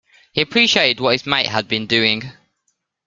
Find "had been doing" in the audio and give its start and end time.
1.45-2.31